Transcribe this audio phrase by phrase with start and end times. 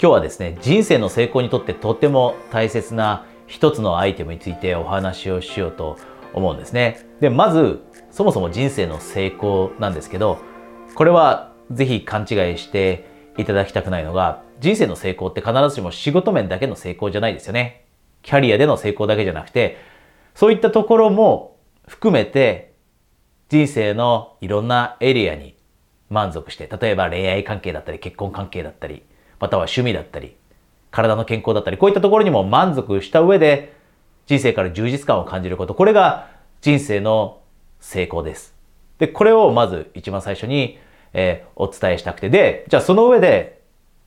[0.00, 5.98] 今日はですね人生の成功にとってとっても大切な一つのアイテムについてお話をしようと
[6.32, 7.04] 思うんですね。
[7.18, 10.38] でまずそもそも人生の成功なんですけど
[10.94, 17.84] これはぜひ勘違いしていただきたくないのが人生の成功って必ずしも仕事面だけの成功じゃないですよね。
[18.22, 19.78] キャリアでの成功だけじゃなくて
[20.36, 21.56] そういったところも
[21.88, 22.74] 含めて
[23.48, 25.56] 人生のいろんなエリアに
[26.08, 29.02] 満足して例えば恋愛関係だったり結婚関係だったり
[29.40, 30.36] または趣味だったり、
[30.90, 33.76] 体の健康だったり、こういったところにも満足した上で、
[34.26, 36.28] 人生から充実感を感じること、これが
[36.60, 37.40] 人生の
[37.80, 38.54] 成功です。
[38.98, 40.78] で、これをまず一番最初に、
[41.12, 43.62] えー、お伝えしたくて、で、じゃあその上で、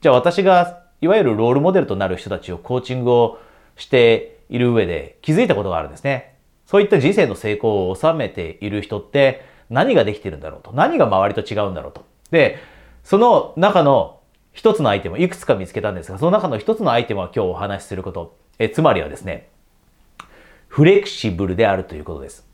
[0.00, 3.38] じゃあ私がいわゆるロールモデルとなる人たちをコーチングを
[3.76, 6.34] している上で気づいたことがあるんですね。
[6.66, 10.72] そういった人生の成功を収めている人って何ができてるんだろうと。
[10.72, 12.04] 何が周りと違うんだろうと。
[12.30, 12.58] で、
[13.02, 14.20] その中の
[14.54, 18.36] 一つのアイテム、いくつか見つけたんですが、その中の一つのアイテムは今日お話しすること。
[18.58, 19.50] えつまりはですね、
[20.68, 22.46] フレキシブルであるということです。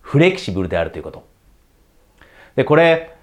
[0.00, 1.26] フレキシブルであるということ。
[2.56, 3.14] で、これ、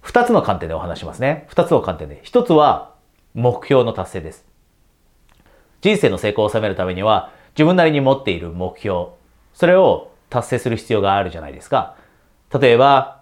[0.00, 1.46] 二つの観点でお話しますね。
[1.48, 2.20] 二つの観点で。
[2.22, 2.94] 一つは、
[3.34, 4.46] 目標の達成です。
[5.80, 9.08] 人生の成功を収めるためには、自分なりに持っている目標、
[9.52, 11.96] それを達成する必要があるじゃないですか。
[12.56, 13.19] 例えば、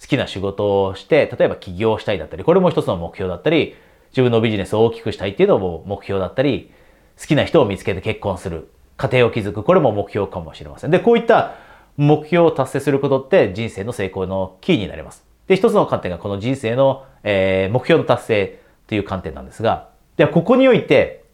[0.00, 3.76] 好きな仕事をして、例えば起業したいだったり、これも一つの目標だったり、
[4.10, 6.72] 自分のビジネスを大きくしたいっていうのも目標だったり、
[7.20, 10.90] 好きな人を見つけて結婚する、家庭を築く、これも目標かもしれません。
[10.90, 11.54] で、こういった
[11.96, 15.24] 目標を達成することって人生の成功のキーになります。
[15.46, 21.24] で、一つの観点がこの人生の、えー、目標の達成という観点なんですが、ではここにおいて、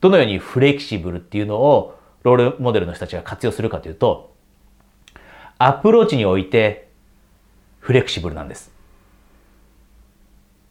[0.00, 4.32] どのようにフレキシブルっていうのをロールモデルの人たちが活用するかというと、
[5.58, 6.89] アプローチにおいて
[7.90, 8.70] フレキシブルなんです。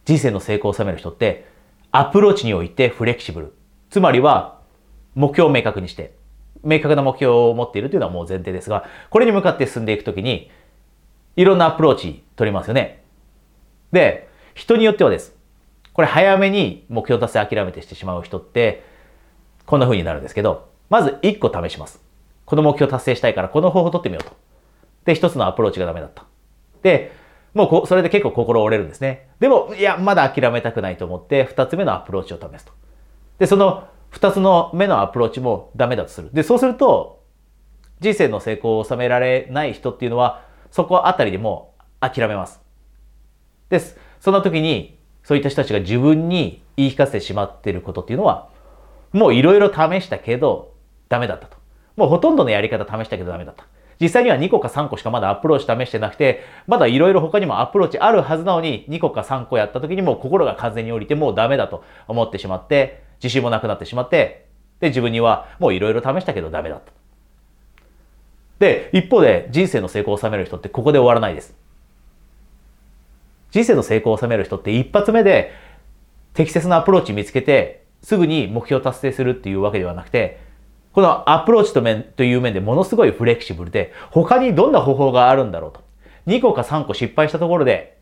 [0.06, 1.44] 人生の成功を収める人って
[1.92, 3.52] アプローチにおいてフレキシブル。
[3.90, 4.58] つまりは
[5.14, 6.14] 目標を明確にして、
[6.62, 10.50] 明確な目標を持っているというのはもう前提ですが、これに向かって進んでいくときに
[11.36, 13.02] いろんなアプローチ取りますよね。
[13.92, 15.36] で、人によってはです。
[15.92, 18.82] これ早めに目標達成諦めてしてしまう人って
[19.66, 22.02] こんな風になるんですけど、まず1個試します。
[22.46, 24.34] この目標達成したいからこの方法を取ってみようと。
[25.04, 26.29] で、一つのアプローチがダメだった。
[26.82, 27.12] で、
[27.54, 29.28] もうこそれで結構心折れるんですね。
[29.40, 32.72] でも、いや、まだ諦めたくないと思って、二つ目のアプローチを試すと。
[33.38, 36.30] で、その二つの目のアプローチもダメだとする。
[36.32, 37.24] で、そうすると、
[38.00, 42.60] 人生の成功を収められない人っていうのは、そこあたりでも諦めます。
[43.68, 43.98] です。
[44.20, 48.48] その時に、そういった人たちが自分に言い聞かせてしまっていることっていうのは、
[49.12, 50.74] もういろいろ試したけど、
[51.08, 51.56] ダメだったと。
[51.96, 53.66] もうほとんどのやり方試したけどダメだった。
[54.00, 64.46] 実際には2個か3個しかまだアプローチ試してなくて、まだいろいろ他にもアプローチあるはずなのに、2個か3個やった時にも心が完全に降りてもうダメだと思ってしまって、自信もなくなってしまって、
[64.80, 66.92] で、自分にはもういろいろ試したけどダメだった。
[68.58, 71.54] で、一方で人生の成功を収める人ってここで終わらないです。
[73.50, 75.52] 人生の成功を収める人って一発目で
[76.34, 80.38] 適切なアプローチ見つけてすぐに目標達成するっていうわけではなくて
[80.92, 85.80] このアプローチと面という面でものすごいフレキシブルで、他にどんな方法があるんだろうと。
[86.26, 87.98] 2個か3個失敗したところで、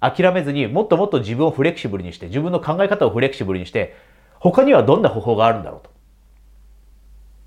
[0.00, 3.96] 諦めずにもっともっと自分をフレキシブルにして、自分の考え方をフレキシブルにして、
[4.38, 5.90] 他にはどんな方法があるんだろうと。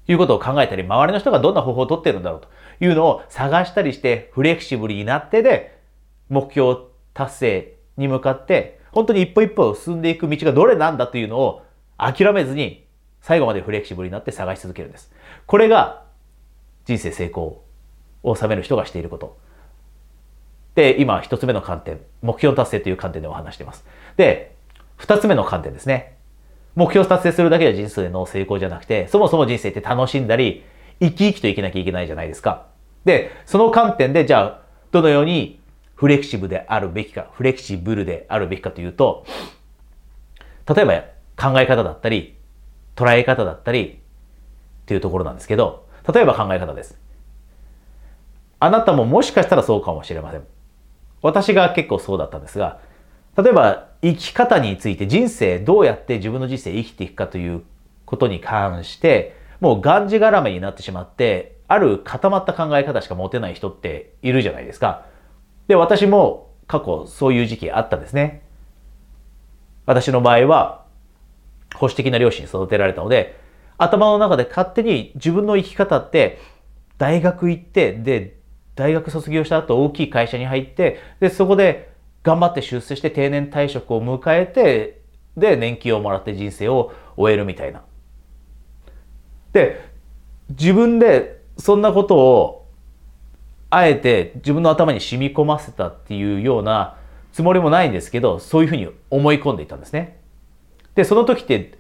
[0.05, 2.49] いうことを考えたり、周りの人がどんな方法をとってるんだろうと
[2.83, 5.79] いうのを探したりして、フレキシブルになってで、
[6.29, 6.81] 目標
[7.13, 11.63] 達成に向かって、本当に一歩一歩進んでいく道がどれなんだというのを
[11.97, 12.82] 諦めずに
[13.23, 15.09] 最後までフレキシブルになって探し続けるんです。
[15.47, 16.03] これが
[16.85, 17.63] 人生成功
[18.21, 19.37] を収める人がしていること。
[20.75, 23.85] で、今一つ目の観点、目標達成という観点でお話しています。
[24.17, 24.55] で、
[24.97, 26.17] 二つ目の観点ですね。
[26.75, 30.65] 目標達成するだけで人生の成功じゃなくて、そもそも人生って楽しんだり、
[30.99, 32.65] 生き生きと生きなきゃいけないじゃないですか。
[33.05, 35.61] で、その観点で、じゃあ、どのように
[35.95, 39.25] フレキシブルであるべきか、フレキシブルであるべきかというと、
[40.67, 40.85] 例え
[41.37, 42.35] ば考え方だったり、
[42.95, 43.99] 捉え方だったり
[44.83, 46.99] っていうところなんですけど、例えば考え方です。
[48.59, 50.43] あなたももしかしたらそうかもしれません。
[51.21, 52.79] 私が結構そうだったんですが、
[53.37, 57.63] 例えば生き方について人生どうやって自分の人生生きていくかという
[58.05, 65.05] ことに関して、もうがんじがらめになってしまって、ある固まった考え方しか持てない人っているじゃないですか。
[65.67, 68.43] で、私も過去そういう時期あったんですね。
[69.85, 70.82] 私の場合は
[71.73, 73.39] 保守的な両親に育てられたので、
[73.77, 76.39] 頭の中で勝手に自分の生き方って、
[76.97, 78.37] 大学行って、で、
[78.75, 81.93] 大学卒業した後大きい会社に入って、で、そこで
[82.23, 85.01] 頑張って出世して定年退職を迎えて、
[85.35, 87.83] で年金をもらって人生を終えるみたいな。
[89.51, 89.89] で、
[90.49, 92.67] 自分でそんなことを
[93.69, 96.97] あえて自分の頭に染み込ませたっていうような
[97.31, 100.22] つもりもないんですけど、そういうふうに思い込んでいたんですね。
[100.95, 101.77] で、その時って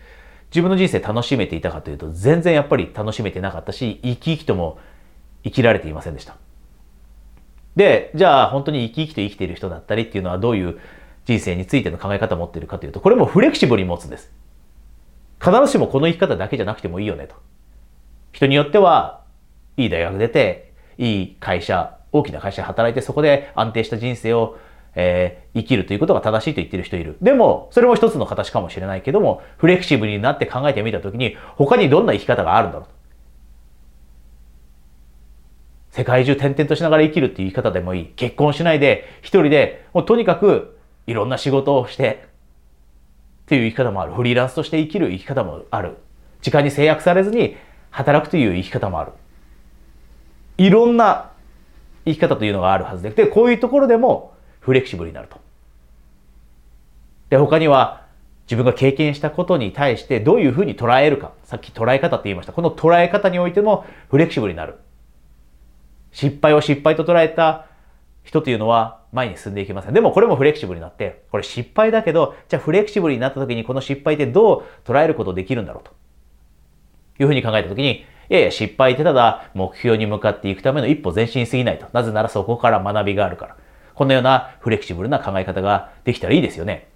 [0.49, 4.77] 自分の人生楽しめていたかというと、全然やっぱり楽しめてなかったし、生き生きとも
[5.43, 6.37] 生きられていませんでした。
[7.75, 10.79] で、じゃあ本当に生き生きと生きている人だったりっていうのはどういう
[11.25, 14.31] 人生についての考え方を持っているかというと、これもフレキシブルに持つんです。
[15.43, 17.35] 必ずしもこの生き方だけじゃなくてもいいよねと。
[18.31, 19.23] 人によっては、
[19.77, 24.57] いい大学出て、いい会社、大きな会社で働いて、そこで安定した人生を、
[24.95, 27.17] えー、生きるということが正しいと言ってる人いる。
[27.21, 32.87] でも、それも一つの形かもしれないけども、フレキシブルになって考えてみたときに、他にどんな生き方があるんだろう。
[35.89, 38.05] 世界中転々としながら生きるっていう生き方でもいい。
[38.15, 42.25] 結婚しないで、一人で、もうとにかくいろんな仕事をして、
[43.43, 44.13] っていう生き方もある。
[44.13, 45.97] フリーランスとして生きる生き方もある。
[46.41, 47.57] 時間に制約されずに
[47.89, 49.11] 働くという生き方もある。
[50.57, 51.31] いろんな
[52.05, 54.32] 生き方というのがあるはずで、で、こういうところでも
[54.63, 55.39] フレキシブルになると。
[57.29, 58.03] で、他には
[58.45, 61.31] 自分が経験したことに対してどういうふうに捉えるか。
[61.43, 62.53] さっき捉え方って言いました。
[62.53, 64.75] この捉え方においてもフレキシブルになる。
[66.11, 67.67] 失敗を失敗と捉えた
[68.23, 69.93] 人というのは前に進んでいきません。
[69.93, 75.91] でもこれもフレキシブルになって、これ失敗だけど、じゃあフレキシブルになった時にこの失敗ってどう捉えることできるんだろうと
[77.21, 81.87] いうふうに考えた時に、いやいや失敗ってただ目標に向かっていくための一歩前進すぎないと。
[81.93, 83.57] なぜならそこから学びがあるから。
[83.95, 86.87] このようなフレキシブルな考え方ができたらいいですよね。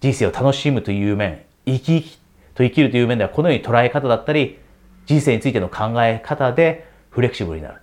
[0.00, 2.18] 人生を楽しむという面、生き生き
[2.54, 4.58] と生きるという面ではこのように捉え方だったり、
[5.06, 7.80] 人生についての考え方でフレキシブルになる。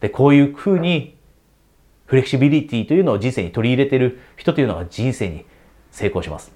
[0.00, 1.16] で、こういうふうに
[2.06, 5.44] フレキシビリティというのを人生に取り入れている人というのが人生に
[5.90, 6.52] 成功します。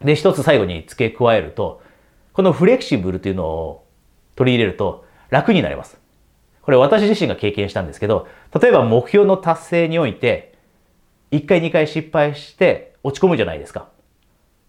[0.00, 1.82] で、一つ最後に付け加えると、
[2.32, 3.86] このフレキシブルというのを
[4.34, 5.98] 取り入れると楽になります。
[6.66, 8.26] これ私自身が経験したんですけど、
[8.60, 10.58] 例えば目標の達成において、
[11.30, 13.88] 1回2回失敗して落ち込むじゃないですか。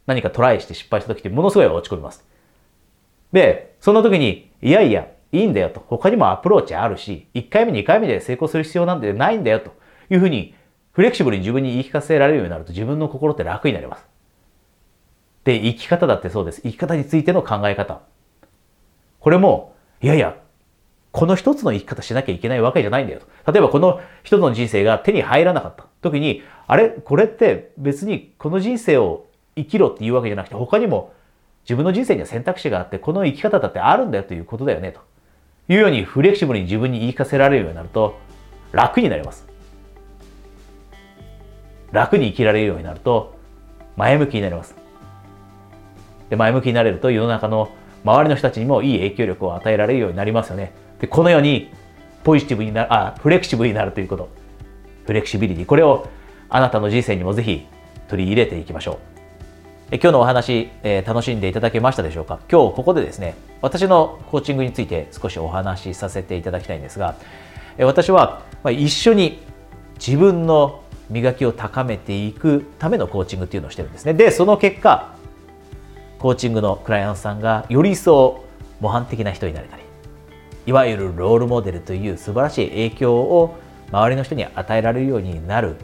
[0.05, 2.23] 何かトライして失敗した時ってものすごい落ち込みます。
[3.33, 5.83] で、その時に、いやいや、いいんだよと。
[5.87, 9.71] 他にもアプローチあるし、1回目、2回目で成功する必要なんてないんだよと
[10.11, 10.53] いうふうに、
[10.91, 14.05] フレキシブルに自分に言い聞かせられるようになると自分の心って楽になります。
[15.45, 16.61] で、生き方だってそうです。
[16.61, 18.01] 生き方についての考え方。
[19.19, 20.37] これも、いやいや、
[21.17, 23.51] この一つの生き方しなきゃいけないわけじゃないんだよと。
[23.51, 26.89] 例えばこの一つの人生が手に入らなかった時に、あれ？
[26.89, 29.25] これって別にこの人生を
[29.55, 31.13] 生きろっていうわけじゃなくて、他にも
[31.63, 34.99] 自分の人生には選択肢があって、この生き方だってあるんだよということだよね、と
[35.73, 38.19] いうようにフレキシブルに自分に言い聞かせられるようになると、
[38.71, 39.47] 楽になります。
[41.91, 43.35] 楽に生きられるようになると、
[43.95, 44.75] 前向きになります。
[46.29, 47.71] で、前向きになれると世の中の
[48.03, 50.85] 周りの人たちにもいい影響力を与えられるようになりますよね。
[50.99, 51.71] で、このように
[52.23, 54.29] ポジティブになる、あ、フレキシブになるということ。
[55.05, 55.65] フレキシビリティ。
[55.65, 56.07] これを
[56.49, 57.65] あなたの人生にもぜひ
[58.09, 58.99] 取り入れていきましょ
[59.91, 59.95] う。
[59.95, 62.39] 今日のお話、えー、楽しんでいただけましたでしょうか？
[62.51, 67.15] 今日ここでですね、私のコーチングについて少しお話しさせていただきたいんですが、
[67.79, 69.39] 私は一緒に
[69.97, 74.13] 自分の磨きを高めていくためのコーチングっていうのをしてるんですね。
[74.13, 75.15] で、その結果、
[76.19, 78.43] コーチングのクライアントさんがより一層
[78.81, 79.83] 模範的な人になれたり、
[80.67, 83.57] いわゆるロールモデルという素晴らしい影響を
[83.89, 85.77] 周りの人に与えられるようになる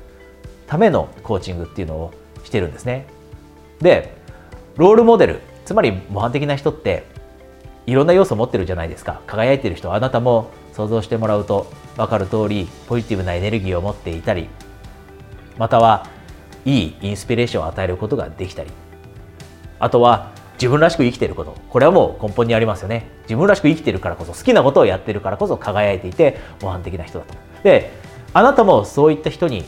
[0.67, 2.13] ためのコーチングっていうのを
[2.43, 3.07] してるんですね。
[3.79, 4.13] で、
[4.75, 7.05] ロールモデル、つまり模範的な人って、
[7.85, 9.21] いろんな要素を持ってるじゃないですか。
[9.25, 14.49] 輝いてる人、あなたも想像してもらうと分かる通り、ポジティブなエネルギーを持っていたり、
[15.57, 16.07] または、
[16.65, 18.71] いいインスピレーションを与えることができたり、
[19.79, 21.55] あとは、自分らしく生きていること。
[21.69, 23.07] これはもう根本にありますよね。
[23.23, 27.33] 自分らしく生きているからこそ、好きなことをやっているからこそ輝いていて、模範的な人だと。
[27.63, 27.91] で、
[28.33, 29.63] あなたもそういった人に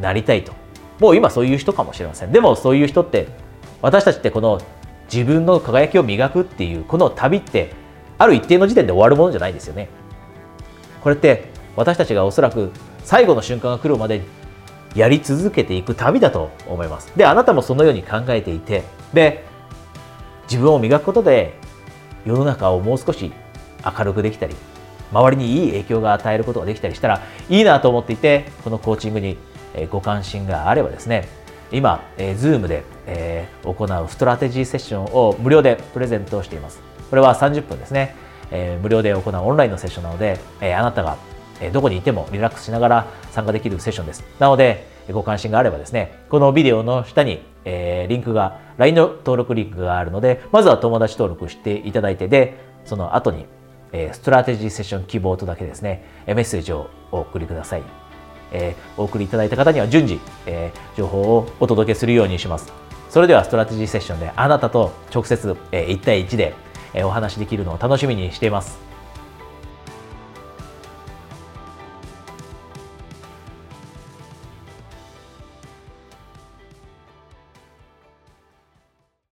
[0.00, 0.52] なりたいと。
[1.00, 2.32] もう今そういう人かもしれません。
[2.32, 3.28] でもそういう人って
[3.82, 4.60] 私たちってこの
[5.12, 7.70] 自分の輝きを磨くっていうこの旅って
[8.18, 9.88] ある一定の時点で終わるものじゃないですよね。
[11.02, 11.44] これって
[11.76, 12.72] 私たちがおそらく
[13.04, 14.22] 最後の瞬間が来るまで
[14.94, 17.12] やり続けていく旅だと思います。
[17.16, 19.44] で、あなたもそのように考えていて、で、
[20.50, 21.54] 自分を磨くことで
[22.24, 23.32] 世の中をもう少し
[23.84, 24.54] 明るくできたり、
[25.12, 29.36] 周りにいい影響が与えることができたりしたらいいなと思っていて、このコーチングに
[29.90, 31.28] ご関心があればですね、
[31.72, 36.80] 今、えー、Zoom で、えー、行うストラテジーセッションを無料でプレゼントしています。
[37.10, 38.14] これは30分ですね。
[38.50, 41.16] えー、無料で行うオンラインのセッションなので、えー、あなたが
[41.60, 44.24] えどこにいてもリラックスしながら参加できるセッションです。
[44.38, 52.54] なので、ご関心があればですね、このビデオの下に、えー、リンクが、LINE の登録リンクがあるので、まずは友達登録していただいて、で、
[52.86, 53.44] その後に、
[53.92, 57.82] えー、ストラテジーセッション希望とだけですね、メッセージをお送りください。
[58.52, 62.72] えー、お送りいただいた方には順次、えー、情報をお届けするようにします。
[63.10, 66.54] それではストラテジーセッションであなたと直接、えー、1対1で、
[66.94, 68.78] えー、お話しできるのを楽しみにしています。